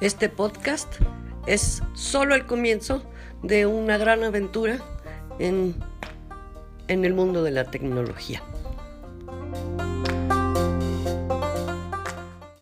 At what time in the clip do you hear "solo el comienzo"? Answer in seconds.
1.94-3.02